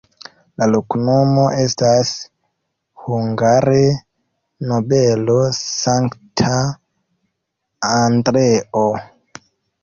La 0.59 0.67
loknomo 0.69 1.41
estas 1.63 2.13
hungare: 3.09 3.81
nobelo-Sankta 4.71 6.57
Andreo. 7.91 8.83